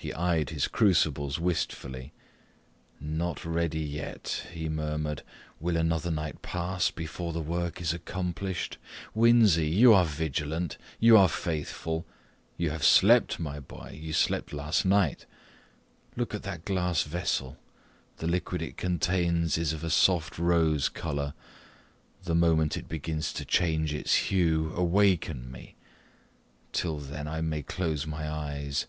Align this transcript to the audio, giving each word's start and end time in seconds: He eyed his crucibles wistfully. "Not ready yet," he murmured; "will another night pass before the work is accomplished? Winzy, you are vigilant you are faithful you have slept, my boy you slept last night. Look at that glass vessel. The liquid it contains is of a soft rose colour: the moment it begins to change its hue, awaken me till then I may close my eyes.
He 0.00 0.12
eyed 0.12 0.50
his 0.50 0.68
crucibles 0.68 1.40
wistfully. 1.40 2.12
"Not 3.00 3.44
ready 3.44 3.80
yet," 3.80 4.46
he 4.52 4.68
murmured; 4.68 5.24
"will 5.58 5.76
another 5.76 6.12
night 6.12 6.40
pass 6.40 6.92
before 6.92 7.32
the 7.32 7.42
work 7.42 7.80
is 7.80 7.92
accomplished? 7.92 8.78
Winzy, 9.12 9.68
you 9.68 9.92
are 9.92 10.04
vigilant 10.04 10.78
you 11.00 11.16
are 11.16 11.28
faithful 11.28 12.06
you 12.56 12.70
have 12.70 12.84
slept, 12.84 13.40
my 13.40 13.58
boy 13.58 13.98
you 14.00 14.12
slept 14.12 14.52
last 14.52 14.84
night. 14.84 15.26
Look 16.14 16.32
at 16.32 16.44
that 16.44 16.64
glass 16.64 17.02
vessel. 17.02 17.58
The 18.18 18.28
liquid 18.28 18.62
it 18.62 18.76
contains 18.76 19.58
is 19.58 19.72
of 19.72 19.82
a 19.82 19.90
soft 19.90 20.38
rose 20.38 20.88
colour: 20.88 21.34
the 22.22 22.36
moment 22.36 22.76
it 22.76 22.88
begins 22.88 23.32
to 23.32 23.44
change 23.44 23.92
its 23.92 24.14
hue, 24.30 24.72
awaken 24.76 25.50
me 25.50 25.74
till 26.72 26.98
then 26.98 27.26
I 27.26 27.40
may 27.40 27.64
close 27.64 28.06
my 28.06 28.30
eyes. 28.30 28.86